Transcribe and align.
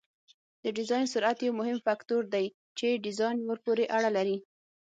د 0.63 0.65
ډیزاین 0.77 1.05
سرعت 1.13 1.37
یو 1.41 1.53
مهم 1.59 1.77
فکتور 1.87 2.23
دی 2.33 2.45
چې 2.77 3.01
ډیزاین 3.05 3.37
ورپورې 3.41 3.85
اړه 3.97 4.09
لري 4.17 4.37